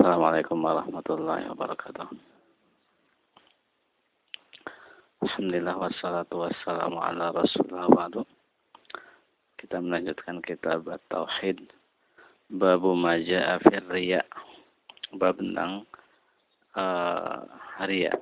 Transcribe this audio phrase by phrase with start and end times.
[0.00, 2.08] Assalamualaikum warahmatullahi wabarakatuh.
[5.20, 8.24] Alhamdulillah wassalatu wassalamu ala rasulullah wa'adu.
[9.60, 11.68] Kita melanjutkan kitab Tauhid.
[12.48, 14.24] Babu maja'a fir riya.
[15.20, 15.84] Bab tentang
[16.80, 17.44] uh,
[17.84, 18.16] riya.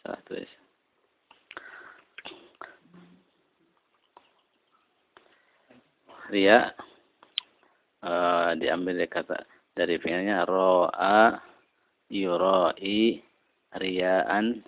[0.00, 0.53] Salah tulis.
[6.34, 6.74] Ria
[8.02, 9.46] uh, diambil dari kata
[9.78, 11.38] dari fiilnya ro'a
[12.10, 13.22] yura'i
[13.78, 14.58] riya'an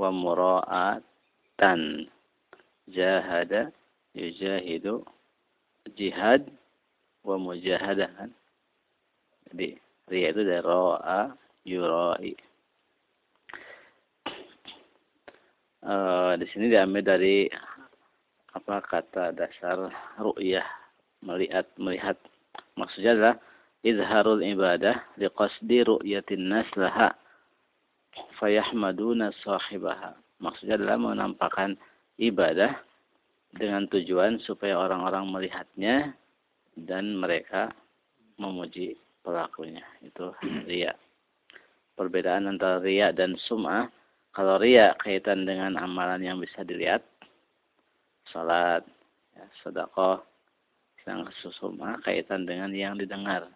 [0.00, 2.08] wa mura'atan.
[2.84, 3.72] Jahada
[4.12, 5.08] yujahidu
[5.96, 6.52] jihad
[7.24, 8.30] wa mujahadah kan?
[9.48, 11.32] Jadi ria itu dari ro'a
[11.64, 12.32] yura'i
[15.84, 17.48] uh, di sini diambil dari
[18.54, 19.88] apa kata dasar
[20.20, 20.83] ru'yah
[21.24, 22.20] melihat melihat
[22.76, 23.36] maksudnya adalah
[23.80, 27.16] izharul ibadah liqasdi ru'yatin nas laha
[28.38, 30.14] fayahmaduna sahibaha.
[30.38, 31.80] Maksudnya adalah menampakkan
[32.20, 32.76] ibadah
[33.54, 36.12] dengan tujuan supaya orang-orang melihatnya
[36.76, 37.72] dan mereka
[38.36, 39.82] memuji pelakunya.
[40.04, 40.36] Itu
[40.68, 40.94] ria
[41.94, 43.86] perbedaan antara ria dan sum'ah
[44.34, 47.06] kalau ria kaitan dengan amalan yang bisa dilihat
[48.34, 48.82] salat
[49.38, 50.18] ya, sedekah
[51.04, 53.52] sedang susuma kaitan dengan yang didengar.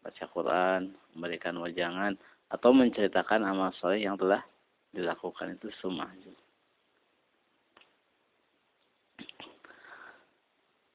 [0.00, 2.16] Baca Quran, memberikan wajangan,
[2.48, 4.40] atau menceritakan amal soleh yang telah
[4.96, 6.08] dilakukan itu sumah.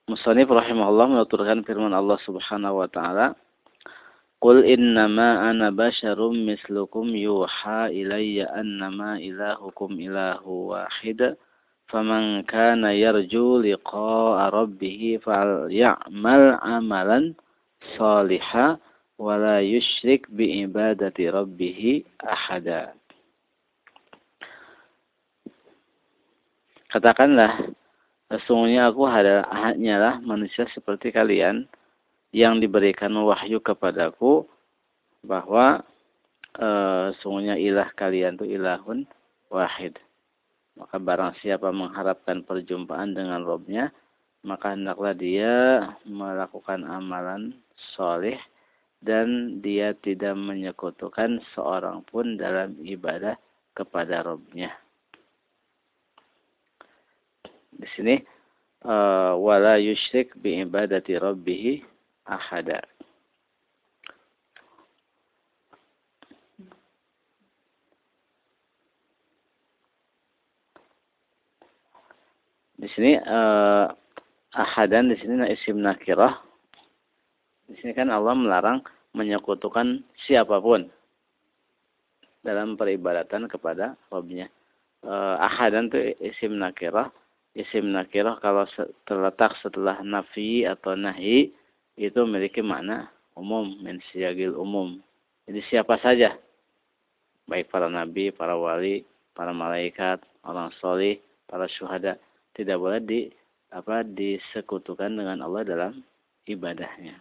[0.09, 3.37] Musanif rahimahullah menuturkan firman Allah subhanahu wa ta'ala
[4.43, 11.39] Qul innama ana basyarum mislukum yuha ilayya annama ilahukum ilahu wahida
[11.92, 17.34] فمن كان يرجو لقاء ربه فليعمل عملا
[17.96, 18.78] صالحا
[19.18, 22.82] ولا يشرك بعبادة ربه أحدا
[26.88, 27.68] Katakanlah,
[28.32, 31.68] sesungguhnya aku hanyalah manusia seperti kalian
[32.32, 34.48] yang diberikan wahyu kepadaku
[35.20, 35.84] bahwa
[36.56, 36.68] e,
[37.12, 39.04] sesungguhnya ilah kalian itu ilahun
[39.52, 40.00] wahid.
[40.73, 43.93] Maka barang siapa mengharapkan perjumpaan dengan Robnya,
[44.41, 47.53] maka hendaklah dia melakukan amalan
[47.95, 48.37] soleh
[49.03, 53.37] dan dia tidak menyekutukan seorang pun dalam ibadah
[53.75, 54.71] kepada Robnya.
[57.73, 58.15] Di sini
[58.87, 61.83] uh, wala yusyrik bi ibadati rabbih
[62.25, 62.79] ahada.
[72.77, 73.85] Di sini uh,
[74.53, 76.41] ahadan di sini isim nakirah.
[77.69, 78.81] Di sini kan Allah melarang
[79.13, 80.89] menyekutukan siapa pun
[82.41, 84.49] dalam peribadatan kepada Rabbnya.
[85.03, 87.13] Uh, ahadan itu isim nakirah.
[87.53, 88.65] Isim nakirah kalau
[89.05, 91.53] terletak setelah nafi atau nahi
[91.93, 94.97] itu memiliki makna umum, mensiagil umum.
[95.45, 96.33] Jadi siapa saja,
[97.45, 99.05] baik para nabi, para wali,
[99.37, 102.17] para malaikat, orang solih, para syuhada,
[102.53, 103.19] tidak boleh di
[103.73, 105.93] apa disekutukan dengan Allah dalam
[106.45, 107.17] ibadahnya.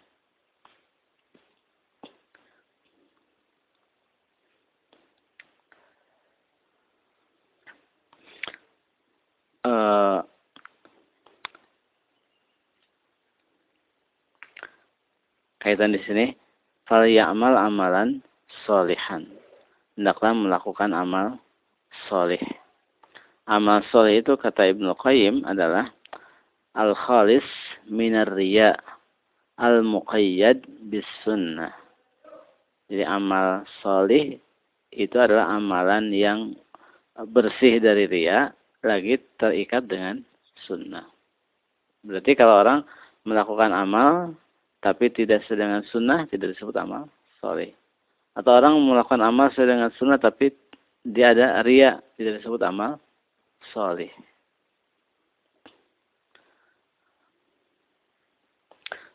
[9.62, 10.19] Uh,
[15.62, 16.34] kaitan di sini
[16.82, 18.19] fal ya'mal amalan
[18.66, 19.22] solihan
[19.94, 21.38] hendaklah melakukan amal
[22.10, 22.42] solih
[23.47, 25.91] amal soleh itu kata Ibnu Qayyim adalah
[26.78, 27.44] al-khalis
[27.91, 28.76] minar riya
[29.58, 31.72] al-muqayyad bis sunnah.
[32.88, 34.36] Jadi amal soleh
[34.92, 36.53] itu adalah amalan yang
[37.32, 38.53] bersih dari riya
[38.84, 40.20] lagi terikat dengan
[40.66, 41.06] sunnah.
[42.03, 42.78] Berarti kalau orang
[43.22, 44.34] melakukan amal
[44.83, 47.06] tapi tidak sedang sunnah tidak disebut amal
[47.38, 47.71] soleh.
[48.34, 50.50] Atau orang melakukan amal sedang sunnah tapi
[51.06, 52.98] dia ada ria tidak disebut amal
[53.70, 54.10] soleh.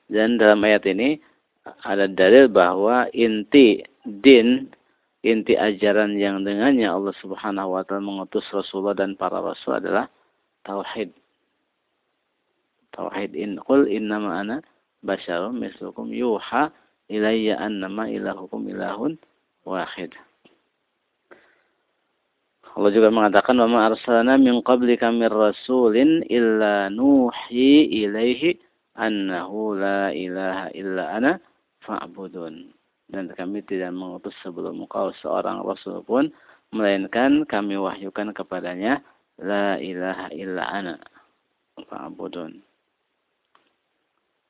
[0.07, 1.19] Dan dalam ayat ini
[1.83, 4.71] ada dalil bahwa inti din,
[5.19, 10.07] inti ajaran yang dengannya Allah Subhanahu wa taala mengutus Rasulullah dan para rasul adalah
[10.63, 11.11] tauhid.
[12.95, 14.57] Tauhid in qul innama ana
[15.03, 16.71] basyarum mislukum yuha
[17.11, 19.19] ilayya annama ilahukum ilahun
[19.67, 20.15] wahid.
[22.77, 28.53] Allah juga mengatakan wa ma arsalna min qablika min rasulin illa nuhi ilaihi
[28.93, 31.31] annahu la ilaha illa ana
[31.81, 32.69] fa'budun.
[33.09, 36.29] Dan kami tidak mengutus sebelum engkau seorang rasul pun
[36.69, 39.01] melainkan kami wahyukan kepadanya
[39.41, 40.93] la ilaha illa ana
[41.81, 42.61] fa'budun.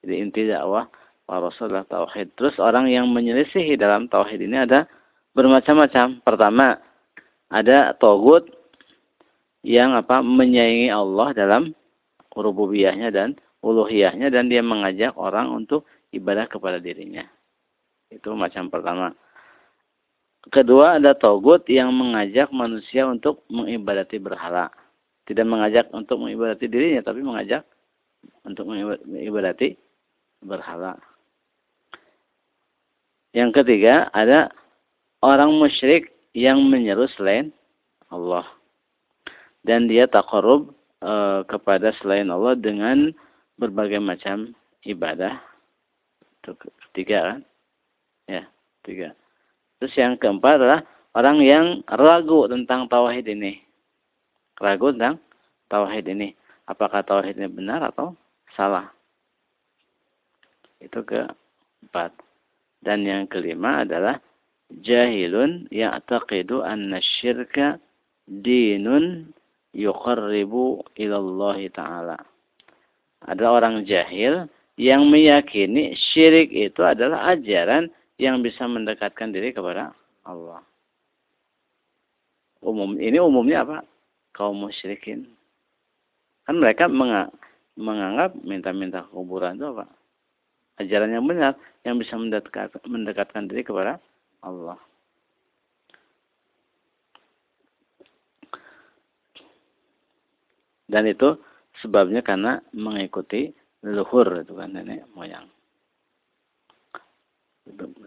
[0.04, 0.92] Jadi inti dakwah
[1.24, 2.36] para rasul adalah tauhid.
[2.36, 4.84] Terus orang yang menyelisihi dalam tauhid ini ada
[5.32, 6.20] bermacam-macam.
[6.28, 6.76] Pertama,
[7.48, 8.48] ada togut
[9.64, 11.64] yang apa menyayangi Allah dalam
[12.32, 13.36] rububiyahnya dan
[13.66, 17.26] uluhiyahnya dan dia mengajak orang untuk ibadah kepada dirinya.
[18.08, 19.12] Itu macam pertama.
[20.48, 24.72] Kedua ada togut yang mengajak manusia untuk mengibadati berhala.
[25.28, 27.68] Tidak mengajak untuk mengibadati dirinya, tapi mengajak
[28.48, 29.76] untuk mengibadati
[30.40, 30.96] berhala.
[33.36, 34.56] Yang ketiga ada
[35.20, 37.54] orang musyrik yang menyeru selain
[38.12, 38.48] Allah.
[39.64, 40.72] Dan dia takarub
[41.04, 43.12] e, kepada selain Allah dengan
[43.60, 44.56] berbagai macam
[44.88, 45.40] ibadah.
[46.40, 46.56] Itu
[47.04, 47.44] kan?
[48.28, 48.48] Ya,
[48.88, 49.12] tiga.
[49.78, 50.82] Terus yang keempat adalah
[51.14, 53.62] orang yang ragu tentang tauhid ini.
[54.58, 55.20] Ragu tentang
[55.70, 56.34] tauhid ini.
[56.68, 58.16] Apakah tauhid ini benar atau
[58.56, 58.90] salah?
[60.80, 62.16] Itu keempat.
[62.82, 64.22] Dan yang kelima adalah
[64.72, 67.80] jahilun ya'taqidu anna syirka
[68.28, 69.32] dinun
[69.72, 72.18] yuqarribu ilallahi ta'ala.
[73.26, 74.46] Ada orang jahil
[74.78, 77.90] yang meyakini syirik itu adalah ajaran
[78.22, 79.94] yang bisa mendekatkan diri kepada
[80.26, 80.62] Allah.
[82.62, 83.78] Umum ini umumnya apa?
[84.34, 85.34] Kaum musyrikin.
[86.46, 86.86] Kan mereka
[87.78, 89.86] menganggap minta-minta kuburan itu apa?
[90.78, 93.98] Ajaran yang benar yang bisa mendekat, mendekatkan diri kepada
[94.48, 94.80] Allah.
[100.88, 101.36] Dan itu
[101.84, 103.52] sebabnya karena mengikuti
[103.84, 105.52] leluhur itu kan nenek moyang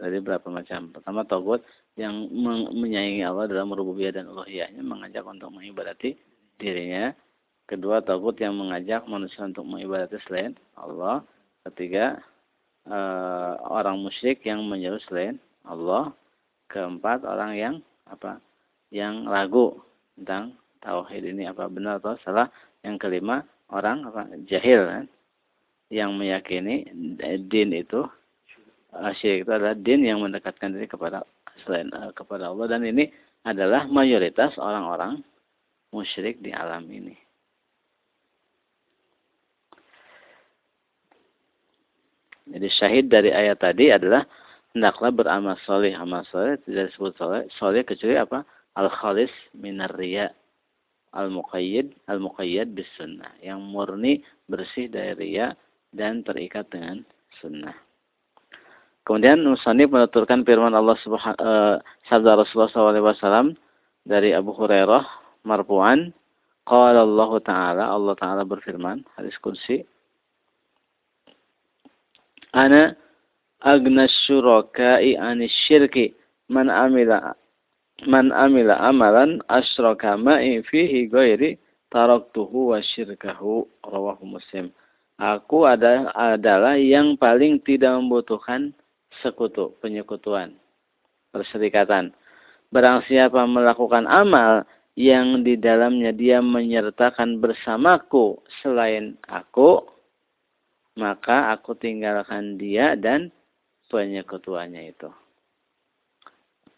[0.01, 0.93] dari berapa macam.
[0.95, 1.61] Pertama togut
[1.99, 2.29] yang
[2.73, 6.17] menyayangi Allah dalam rububiyah dan uluhiyahnya mengajak untuk mengibadati
[6.57, 7.13] dirinya.
[7.69, 11.23] Kedua togut yang mengajak manusia untuk mengibadati selain Allah.
[11.69, 12.19] Ketiga
[12.89, 15.37] eh, orang musyrik yang menyeru selain
[15.69, 16.11] Allah.
[16.71, 17.75] Keempat orang yang
[18.07, 18.39] apa?
[18.95, 19.67] Yang ragu
[20.15, 22.47] tentang tauhid ini apa benar atau salah.
[22.87, 23.43] Yang kelima
[23.75, 24.31] orang apa?
[24.47, 25.05] Jahil kan?
[25.91, 26.77] Yang meyakini
[27.51, 28.07] din itu
[29.19, 31.23] syirik itu adalah din yang mendekatkan diri kepada
[31.63, 33.11] selain uh, kepada Allah dan ini
[33.47, 35.23] adalah mayoritas orang-orang
[35.91, 37.17] musyrik di alam ini.
[42.51, 44.27] Jadi syahid dari ayat tadi adalah
[44.75, 45.95] hendaklah beramal soleh.
[45.95, 48.47] Amal soleh tidak disebut soleh, soleh kecuali apa?
[48.79, 50.31] Al-khalis minar riya.
[51.11, 53.35] Al-muqayyid, al-muqayyad bis sunnah.
[53.43, 54.13] Yang murni
[54.47, 55.59] bersih dari riya
[55.91, 57.03] dan terikat dengan
[57.43, 57.75] sunnah.
[59.03, 63.59] Kemudian Musani menuturkan firman Allah Subhanahu uh, sabda Rasulullah SAW
[64.07, 65.03] dari Abu Hurairah
[65.43, 66.15] marfu'an
[66.63, 69.83] qala Allah taala Allah taala berfirman hadis kursi
[72.55, 72.95] Ana
[73.61, 76.17] agna syuraka'i anis syirki
[76.49, 77.37] man amila
[78.09, 81.61] man amila amalan asyraka ma'i fihi ghairi
[81.93, 84.73] taraktuhu wa syirkahu rawahu muslim
[85.21, 88.73] Aku ada, adalah yang paling tidak membutuhkan
[89.21, 90.57] sekutu, penyekutuan,
[91.29, 92.17] perserikatan.
[92.73, 94.65] Barang siapa melakukan amal
[94.97, 99.85] yang di dalamnya dia menyertakan bersamaku selain aku,
[100.97, 103.29] maka aku tinggalkan dia dan
[103.91, 105.11] penyekutuannya itu.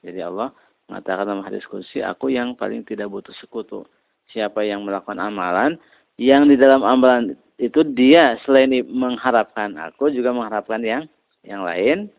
[0.03, 0.51] Jadi Allah
[0.89, 3.87] mengatakan dalam hadis kursi, aku yang paling tidak butuh sekutu.
[4.33, 5.77] Siapa yang melakukan amalan,
[6.17, 11.05] yang di dalam amalan itu dia selain mengharapkan aku juga mengharapkan yang
[11.47, 12.11] yang lain,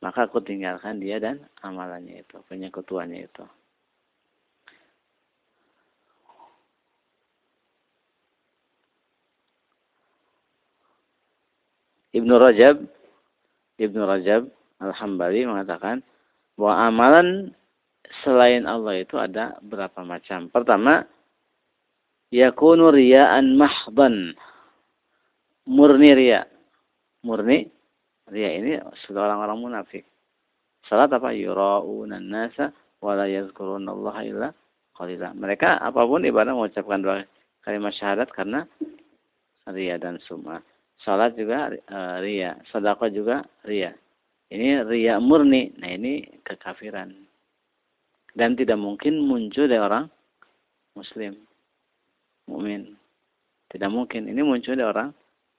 [0.00, 3.44] maka aku tinggalkan dia dan amalannya itu, penyekutuannya itu.
[12.08, 12.97] Ibnu Rajab
[13.78, 14.50] Ibnu Rajab
[14.82, 16.02] Al-Hambali mengatakan
[16.58, 17.28] bahwa amalan
[18.22, 20.50] selain Allah itu ada berapa macam.
[20.50, 21.06] Pertama,
[22.34, 24.34] yakunu riya'an mahdan.
[25.68, 26.48] Murni riya.
[27.22, 27.70] Murni
[28.28, 28.76] Ria ini
[29.08, 30.04] sudah orang-orang munafik.
[30.84, 31.32] Salat apa?
[31.32, 34.48] Yura'unan nasa wa la yazkurunallaha illa
[34.92, 35.32] qalila.
[35.32, 37.24] Mereka apa pun ibadah mengucapkan dua
[37.64, 38.68] kalimat syahadat karena
[39.68, 40.60] ria dan sum'ah.
[41.06, 43.94] Salat juga uh, ria, sedekah juga ria.
[44.50, 45.70] Ini ria murni.
[45.78, 47.14] Nah, ini kekafiran.
[48.34, 50.10] Dan tidak mungkin muncul dari orang
[50.98, 51.38] muslim,
[52.50, 52.98] mukmin.
[53.70, 54.26] Tidak mungkin.
[54.26, 55.10] Ini muncul dari orang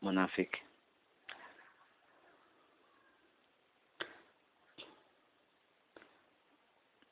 [0.04, 0.60] munafik.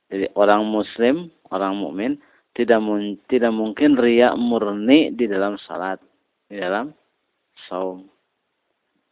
[0.07, 2.15] Jadi orang muslim, orang mukmin
[2.55, 2.79] tidak
[3.27, 5.99] tidak mungkin riak murni di dalam salat,
[6.47, 6.95] di dalam
[7.67, 8.16] saum.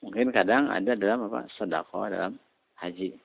[0.06, 1.50] Mungkin kadang ada dalam apa?
[1.58, 2.38] sedekah dalam
[2.78, 3.18] haji.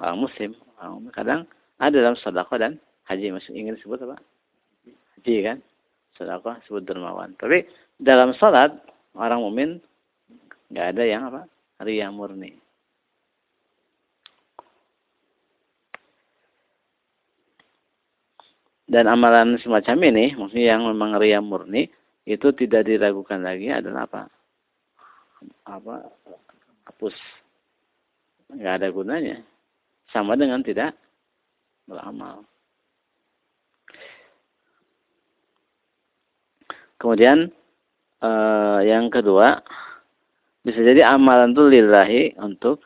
[0.00, 1.40] Orang muslim, orang kadang
[1.76, 2.72] ada dalam sedekah dan
[3.04, 3.36] haji.
[3.36, 4.16] Masih ingin disebut apa?
[5.20, 5.60] Haji kan?
[6.16, 7.36] Sedekah sebut dermawan.
[7.36, 7.68] Tapi
[8.00, 8.72] dalam salat
[9.12, 9.70] orang mukmin
[10.72, 11.44] nggak ada yang apa?
[11.84, 12.56] riak murni.
[18.86, 21.90] Dan amalan semacam ini, maksudnya yang memang ria murni,
[22.22, 24.30] itu tidak diragukan lagi adalah apa?
[25.66, 26.10] Apa?
[26.86, 27.16] Hapus.
[28.54, 29.36] Nggak ada gunanya.
[30.10, 30.94] Sama dengan tidak
[31.86, 32.46] beramal.
[36.96, 37.52] Kemudian
[38.24, 39.60] eh, yang kedua,
[40.66, 42.82] bisa jadi amalan itu lillahi untuk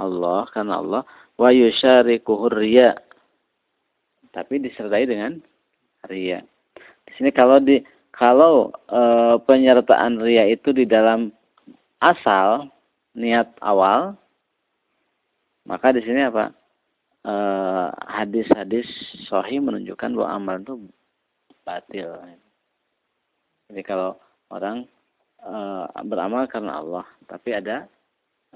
[0.00, 1.02] Allah karena Allah
[1.36, 2.50] wa yusyarikuhu
[4.30, 5.38] tapi disertai dengan
[6.06, 6.42] ria.
[7.06, 7.82] Di sini kalau di
[8.14, 9.00] kalau e,
[9.42, 11.34] penyertaan ria itu di dalam
[12.00, 12.72] asal
[13.14, 14.16] niat awal,
[15.68, 16.50] maka di sini apa?
[17.20, 18.88] Eh, hadis-hadis
[19.28, 20.74] sahih menunjukkan bahwa amal itu
[21.64, 22.10] batil.
[23.70, 24.18] Jadi kalau
[24.50, 24.82] orang
[25.38, 25.54] e,
[26.10, 27.86] beramal karena Allah, tapi ada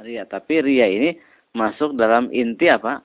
[0.03, 0.27] ria.
[0.27, 1.15] Tapi ria ini
[1.55, 2.99] masuk dalam inti apa?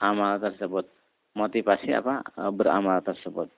[0.00, 0.86] amal tersebut.
[1.34, 2.22] Motivasi apa?
[2.38, 3.50] E, beramal tersebut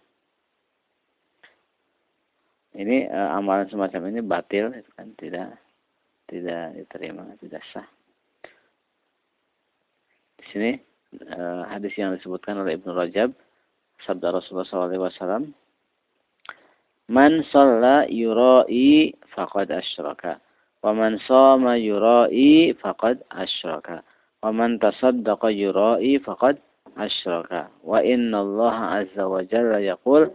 [2.78, 5.12] ini uh, amalan semacam ini batil gitu kan?
[5.18, 5.48] Tidak
[6.32, 7.84] tidak diterima tidak sah.
[10.40, 10.70] Di sini
[11.32, 13.36] uh, hadis yang disebutkan oleh Ibnu Rajab
[14.06, 15.52] sabda Rasulullah SAW
[17.12, 20.40] man sholla yurai faqad asyraka
[20.82, 24.02] wa man shoma yurai faqad asyraka
[24.42, 26.58] wa man tasaddaqa yurai faqad
[26.98, 30.32] asyraka wa inna Allah azza wa jalla yaqul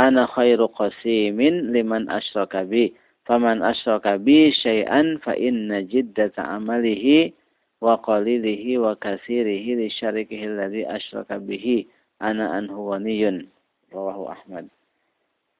[0.00, 2.96] ana khairu qasimin liman asyraka bi
[3.28, 7.36] faman asyraka bi syai'an fa inna jiddata amalihi
[7.84, 11.84] wa qalilihi wa kasirihi li syarikihi alladhi asyraka bihi
[12.16, 13.44] ana anhu waniyun
[13.92, 14.72] rawahu Ahmad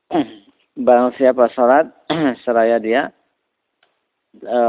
[0.81, 1.93] Barang siapa salat
[2.47, 3.13] seraya dia
[4.39, 4.61] e,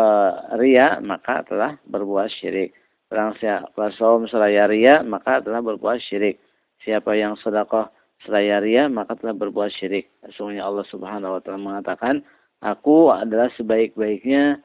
[0.59, 2.73] ria maka telah berbuat syirik.
[3.07, 6.41] Barang siapa saum seraya ria maka telah berbuat syirik.
[6.81, 7.93] Siapa yang sedekah
[8.25, 10.09] seraya ria, maka telah berbuat syirik.
[10.29, 12.21] Sesungguhnya Allah Subhanahu wa taala mengatakan,
[12.61, 14.61] "Aku adalah sebaik-baiknya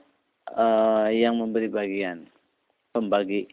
[0.53, 2.29] uh, yang memberi bagian,
[2.93, 3.49] pembagi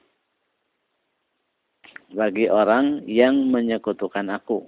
[2.11, 4.67] bagi orang yang menyekutukan aku."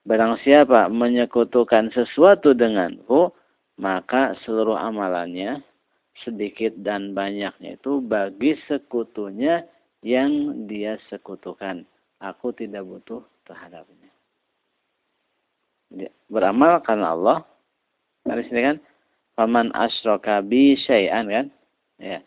[0.00, 3.30] Barang siapa menyekutukan sesuatu denganku,
[3.76, 5.60] maka seluruh amalannya
[6.24, 9.64] sedikit dan banyaknya itu bagi sekutunya
[10.04, 11.84] yang dia sekutukan.
[12.20, 14.09] Aku tidak butuh terhadapnya.
[16.30, 17.38] Beramal karena Allah.
[18.22, 18.76] Dari sini kan,
[19.34, 21.46] paman asroka bi syai'an kan?
[21.98, 22.20] Ya.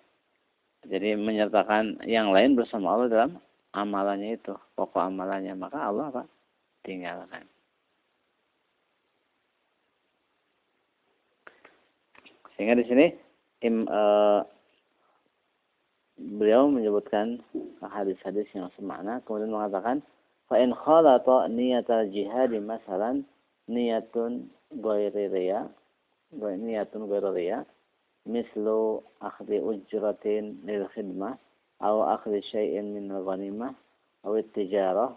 [0.83, 3.31] Jadi menyertakan yang lain bersama Allah dalam
[3.71, 5.55] amalannya itu, pokok amalannya.
[5.55, 6.23] Maka Allah apa?
[6.83, 7.47] Tinggalkan.
[12.53, 13.05] Sehingga di sini
[13.63, 14.43] im, uh,
[16.17, 17.41] beliau menyebutkan
[17.81, 20.05] hadis-hadis yang semakna kemudian mengatakan
[20.45, 23.25] fa in khalata niyatal jihad masalan
[23.67, 25.69] niyatun ghairi riya
[26.33, 27.57] niyatun ghairi riya
[28.25, 31.35] mislu akhdhi ujratin lil khidmah
[31.79, 33.75] atau akhdhi syai'in min al-ghanimah
[34.23, 35.11] atau tijarah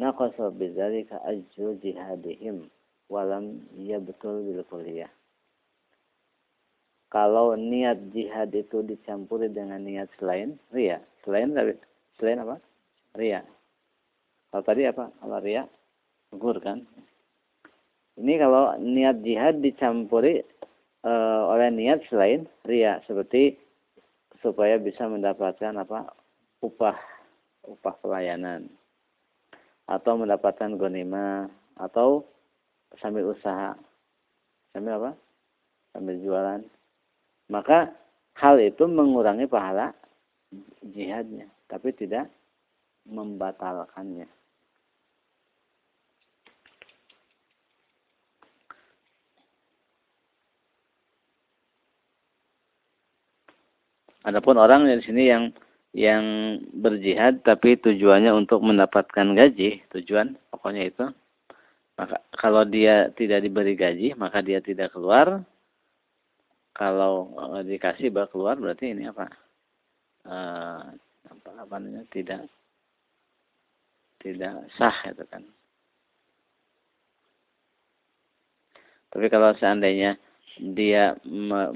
[0.00, 2.72] naqasa bidzalika ajru jihadihim
[3.12, 5.12] walam yabtul bil kulliyah
[7.12, 10.96] kalau niat jihad itu dicampuri dengan niat selain ria.
[11.20, 11.52] Selain
[12.16, 12.56] selain apa?
[13.12, 13.44] Ria.
[14.48, 15.12] Kalau tadi apa?
[15.20, 15.68] Kalau ria,
[16.32, 16.88] gugur kan?
[18.20, 20.44] Ini kalau niat jihad dicampuri
[21.00, 21.12] e,
[21.48, 23.56] oleh niat selain ria, seperti
[24.44, 26.12] supaya bisa mendapatkan apa?
[26.62, 26.94] upah
[27.66, 28.70] upah pelayanan
[29.90, 32.22] atau mendapatkan gonima atau
[33.02, 33.74] sambil usaha
[34.70, 35.10] sambil apa
[35.90, 36.62] sambil jualan
[37.50, 37.90] maka
[38.38, 39.92] hal itu mengurangi pahala
[40.80, 42.28] jihadnya, tapi tidak
[43.08, 44.28] membatalkannya.
[54.22, 55.50] Adapun orang di sini yang
[55.92, 56.24] yang
[56.72, 61.04] berjihad tapi tujuannya untuk mendapatkan gaji, tujuan pokoknya itu.
[62.00, 65.44] Maka kalau dia tidak diberi gaji, maka dia tidak keluar.
[66.72, 69.28] Kalau eh, dikasih baru keluar berarti ini apa?
[70.22, 70.94] Uh,
[71.28, 72.06] apa namanya?
[72.08, 72.40] Tidak
[74.22, 75.42] tidak sah itu kan.
[79.12, 80.16] Tapi kalau seandainya
[80.56, 81.12] dia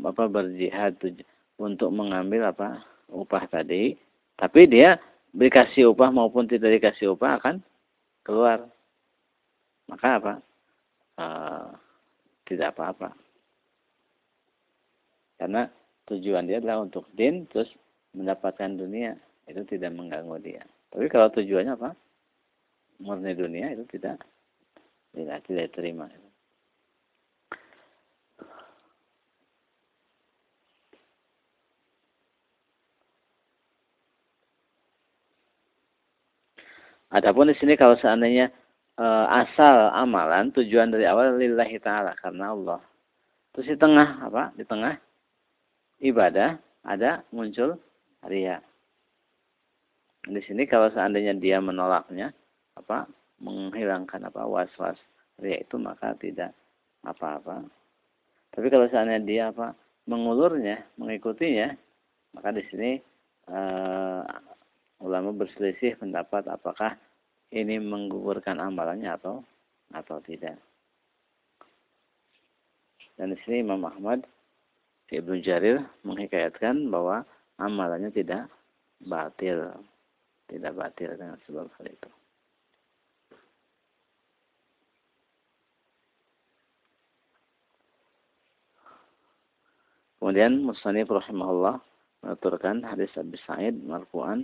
[0.00, 0.96] apa berjihad
[1.56, 3.96] untuk mengambil apa upah tadi,
[4.36, 5.00] tapi dia
[5.32, 7.56] dikasih upah maupun tidak dikasih upah akan
[8.24, 8.68] keluar.
[9.86, 10.34] Maka apa?
[11.16, 11.68] Uh,
[12.44, 13.14] tidak apa-apa.
[15.36, 15.68] Karena
[16.08, 17.68] tujuan dia adalah untuk din, terus
[18.16, 19.16] mendapatkan dunia.
[19.46, 20.62] Itu tidak mengganggu dia.
[20.90, 21.90] Tapi kalau tujuannya apa?
[22.98, 24.24] Murni dunia itu tidak
[25.12, 26.08] tidak tidak terima.
[37.16, 38.52] Adapun di sini kalau seandainya
[39.00, 42.80] e, asal amalan tujuan dari awal lillahi taala karena Allah.
[43.56, 44.52] Terus di tengah apa?
[44.52, 44.92] Di tengah
[46.04, 47.80] ibadah ada muncul
[48.28, 48.60] ria.
[50.28, 52.36] Di sini kalau seandainya dia menolaknya
[52.76, 53.08] apa?
[53.36, 54.96] menghilangkan apa was-was
[55.40, 56.52] ria itu maka tidak
[57.00, 57.64] apa-apa.
[58.52, 59.72] Tapi kalau seandainya dia apa?
[60.06, 61.74] mengulurnya, mengikutinya,
[62.30, 62.94] maka di sini
[63.50, 64.22] uh,
[65.02, 66.94] ulama berselisih pendapat apakah
[67.54, 69.44] ini menggugurkan amalannya atau
[69.94, 70.58] atau tidak.
[73.16, 74.26] Dan di sini Imam Ahmad
[75.06, 77.22] Ibnu Jarir menghikayatkan bahwa
[77.62, 78.50] amalannya tidak
[79.00, 79.72] batil,
[80.50, 82.10] tidak batil dengan sebab hal itu.
[90.16, 91.78] Kemudian Musanif rahimahullah
[92.26, 94.42] menuturkan hadis Abi Sa'id marfu'an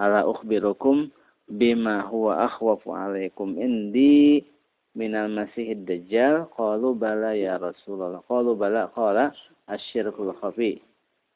[0.00, 1.12] ala ukhbirukum
[1.48, 4.44] bima huwa akhwafu alaikum indi
[4.92, 6.48] minal masihid dajjal.
[6.52, 8.20] Qalu bala ya rasulullah.
[8.28, 9.32] Qalu bala qala
[9.66, 10.80] asyirkul khafi.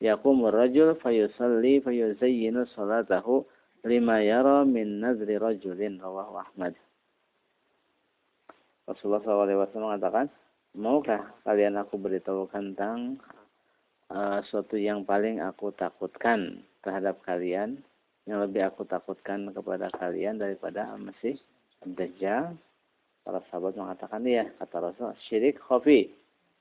[0.02, 3.46] Yaqumu rajul fayusalli fayuzayyinu salatahu
[3.86, 6.74] lima yara min nazri rajulin rawahu Ahmad.
[8.82, 10.26] Rasulullah SAW mengatakan
[10.74, 13.14] maukah kalian aku beritahu tentang
[14.10, 17.78] uh, suatu yang paling aku takutkan terhadap kalian
[18.26, 21.38] yang lebih aku takutkan kepada kalian daripada Masih
[21.82, 22.54] Dajjal.
[23.22, 26.10] Para sahabat mengatakan iya, kata Rasul, syirik khafi.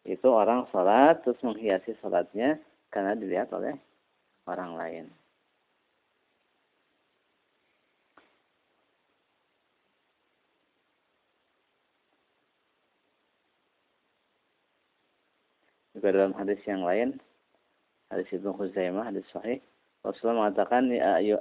[0.06, 2.58] Itu orang salat terus menghiasi salatnya
[2.94, 3.78] karena dilihat oleh
[4.46, 5.06] orang lain.
[15.98, 17.22] Juga dalam hadis yang lain,
[18.10, 19.62] hadis Ibnu Khuzaimah, hadis sahih,
[20.02, 20.90] Rasulullah mengatakan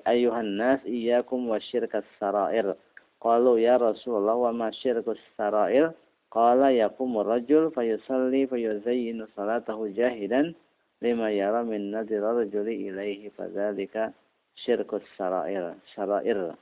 [0.05, 2.77] ayuhan nas iyyakum wasyirkas sarair.
[3.21, 5.97] Qalu ya Rasulullah wa ma syirkus sarair?
[6.29, 10.53] Qala yaqumu rajul fayusalli fayuzayyinu salatahu jahidan
[11.01, 14.13] lima yara min nadir rajuli ilaihi fadzalika
[14.61, 15.77] syirkus sarair.
[15.97, 16.53] Sarair.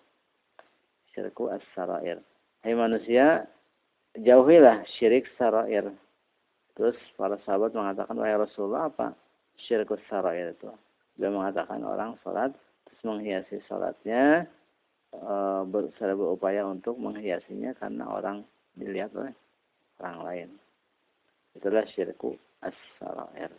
[1.15, 2.23] Syirku as-sarair.
[2.63, 3.47] Hai manusia,
[4.15, 5.91] jauhilah syirik sarair.
[6.79, 9.19] Terus para sahabat mengatakan, wahai Rasulullah apa
[9.67, 10.71] syirkus sarair itu?
[11.19, 12.55] Beliau mengatakan orang sholat
[12.87, 14.47] terus menghiasi sholatnya
[15.11, 15.35] e,
[15.67, 18.47] ber, berupaya untuk menghiasinya karena orang
[18.79, 19.35] dilihat oleh
[19.99, 20.49] orang lain.
[21.59, 23.51] Itulah syirku as-sarair.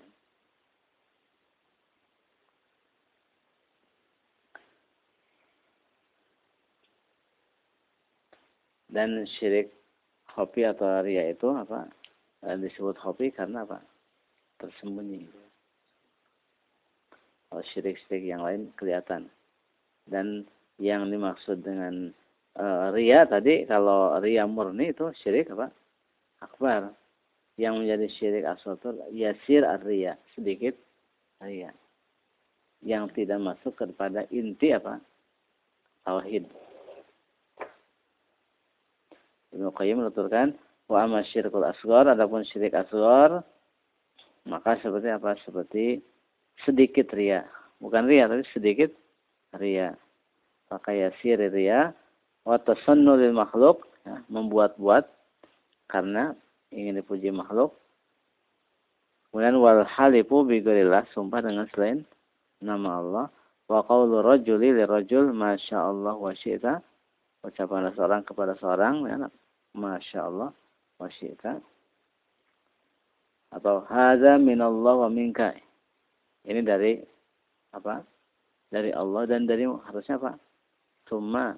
[8.87, 9.75] Dan syirik
[10.31, 11.91] hobi atau ria itu apa?
[12.39, 13.83] E, disebut hobi karena apa?
[14.63, 15.48] Tersembunyi
[17.73, 19.25] syirik-syirik yang lain kelihatan.
[20.05, 20.45] Dan
[20.77, 22.13] yang dimaksud dengan
[22.57, 25.73] uh, ria tadi kalau ria murni itu syirik apa?
[26.45, 26.93] Akbar.
[27.59, 30.77] Yang menjadi syirik asal itu yasir ria sedikit
[31.43, 31.73] ria.
[32.79, 35.03] Yang tidak masuk kepada inti apa?
[36.07, 36.47] Tauhid.
[39.49, 40.55] Ibnu Qayyim menuturkan
[40.87, 43.43] wa amma syirkul adapun syirik asghar
[44.47, 45.35] maka seperti apa?
[45.43, 45.99] Seperti
[46.63, 47.47] sedikit ria.
[47.79, 48.91] Bukan ria, tapi sedikit
[49.55, 49.95] ria.
[50.67, 51.95] Maka yasir ria.
[52.43, 53.87] Watasannu lil makhluk.
[54.03, 55.07] Ya, Membuat-buat.
[55.89, 56.35] Karena
[56.69, 57.73] ingin dipuji makhluk.
[59.29, 60.43] Kemudian wal halifu.
[61.15, 62.03] Sumpah dengan selain
[62.59, 63.25] nama Allah.
[63.69, 65.31] Wa qawlu rajuli li rajul.
[65.31, 66.83] Masya Allah wa syi'ta.
[67.47, 69.07] Ucapan seorang kepada seorang.
[69.07, 69.15] Ya,
[69.73, 70.51] Masya Allah
[70.99, 71.63] wa syi'ta.
[73.49, 75.57] Atau hadza minallah wa minka
[76.47, 76.99] ini dari
[77.73, 78.03] apa?
[78.69, 80.37] dari Allah dan dari harusnya apa?
[81.09, 81.57] Summa.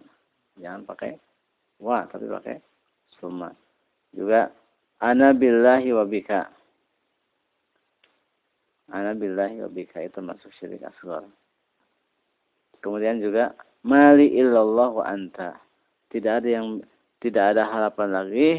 [0.59, 1.11] Jangan pakai
[1.83, 2.55] wa, tapi pakai
[3.19, 3.51] summa.
[4.15, 4.51] Juga
[5.03, 6.47] ana billahi wa bika.
[8.91, 11.23] Ana billahi wa bika itu masuk syirik asghar.
[12.79, 15.55] Kemudian juga mali illallah wa anta.
[16.11, 16.83] Tidak ada yang
[17.23, 18.49] tidak ada harapan lagi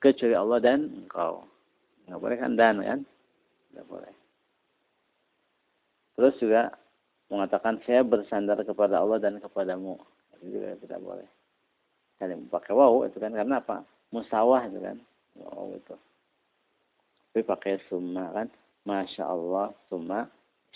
[0.00, 1.44] kecuali Allah dan engkau.
[2.06, 3.00] Enggak boleh kan dan kan?
[3.72, 4.14] Enggak boleh.
[6.16, 6.72] Terus juga
[7.28, 10.00] mengatakan saya bersandar kepada Allah dan kepadamu.
[10.40, 11.28] Itu juga tidak boleh.
[12.16, 13.84] Dan pakai wow itu kan karena apa?
[14.10, 14.96] Musawah itu kan.
[15.36, 15.94] Wow itu.
[17.32, 18.48] Tapi pakai summa kan.
[18.88, 20.24] Masya Allah summa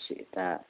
[0.05, 0.61] syi'ta.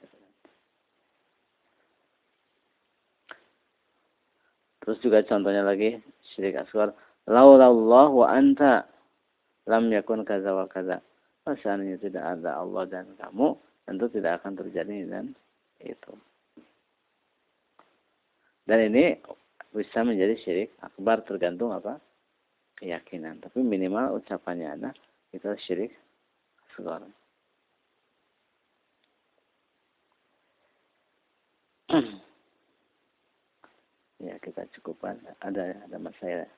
[4.82, 6.00] Terus juga contohnya lagi
[6.32, 6.90] syirik asghar.
[7.30, 8.82] Laulallah wa anta
[9.70, 10.98] lam yakun kaza wa kaza.
[11.42, 15.34] Seandainya tidak ada Allah dan kamu, tentu tidak akan terjadi dan
[15.82, 16.12] itu.
[18.62, 19.18] Dan ini
[19.74, 21.98] bisa menjadi syirik akbar tergantung apa
[22.78, 23.42] keyakinan.
[23.42, 24.90] Tapi minimal ucapannya ada
[25.34, 25.92] itu syirik
[26.70, 27.02] asghar.
[34.22, 36.48] ya kita cukupkan ada ada masalah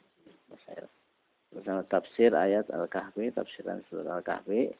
[0.52, 0.90] masalah
[1.50, 4.70] bersama tafsir ayat al-kahfi tafsiran surah al-kahfi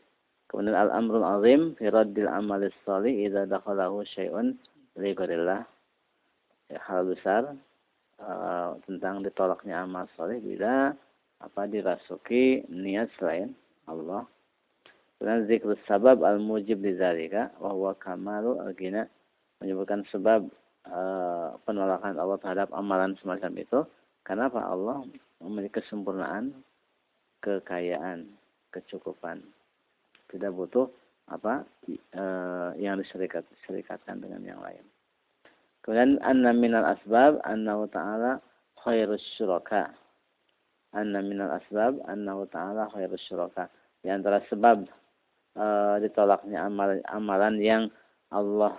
[0.48, 4.54] kemudian al-amrul azim fi raddil amalis salih idza dakhalahu syai'un
[4.98, 5.10] li
[6.70, 7.42] ya, hal besar
[8.22, 10.94] uh, tentang ditolaknya amal saleh bila
[11.42, 13.52] apa dirasuki niat selain
[13.90, 14.24] Allah.
[15.18, 19.06] Kemudian zikr sabab al-mujib lidzalika wa huwa kamalu al-gina
[19.60, 20.46] menyebutkan sebab
[20.88, 23.80] uh, penolakan Allah terhadap amalan semacam itu.
[24.24, 25.04] Karena apa Allah
[25.44, 26.56] memiliki kesempurnaan
[27.44, 28.24] kekayaan
[28.72, 29.44] kecukupan
[30.34, 30.90] tidak butuh
[31.30, 31.64] apa
[32.18, 34.84] uh, yang diserikat diserikatkan dengan yang lain
[35.86, 38.42] kemudian anna minal asbab annahu ta'ala
[38.82, 39.94] khairus syuraka
[40.92, 43.70] anna minal asbab annahu ta'ala khairus syuraka
[44.04, 44.84] di antara sebab
[45.56, 47.82] uh, ditolaknya amal, amalan yang
[48.34, 48.74] Allah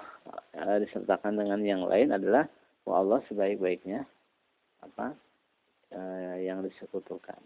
[0.60, 2.46] uh, disertakan dengan yang lain adalah
[2.84, 4.06] bahwa Allah sebaik-baiknya
[4.86, 5.16] apa
[5.96, 7.40] uh, yang disekutukan.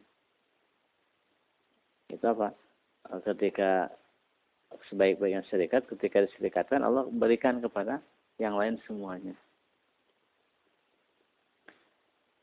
[2.10, 2.52] Itu apa?
[3.08, 3.88] Uh, ketika
[4.92, 8.04] sebaik-baiknya serikat, ketika diserikatkan Allah berikan kepada
[8.36, 9.36] yang lain semuanya.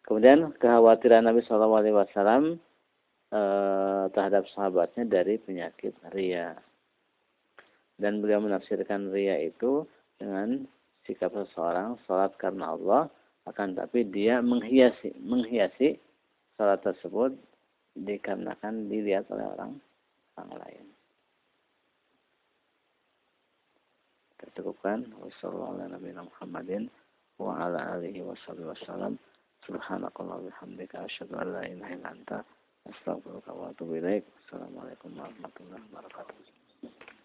[0.06, 2.62] Kemudian kekhawatiran Nabi Shallallahu Alaihi Wasallam
[4.14, 6.54] terhadap sahabatnya dari penyakit ria
[7.98, 9.84] dan beliau menafsirkan ria itu
[10.20, 10.64] dengan
[11.04, 13.02] sikap seseorang salat karena Allah
[13.50, 15.96] akan tapi dia menghiasi menghiasi
[16.58, 17.34] salat tersebut
[17.96, 19.72] dikarenakan dilihat oleh orang
[20.36, 20.86] orang lain.
[24.36, 25.08] Kita cukupkan.
[25.16, 26.92] Wassalamualaikum Muhammadin
[27.40, 29.16] wa ala alihi wasallam.
[29.64, 32.38] Subhanakallah bihamdika asyhadu an la ilaha illa anta
[32.86, 34.22] astaghfiruka wa atubu ilaik.
[34.46, 37.15] Assalamualaikum warahmatullahi wabarakatuh.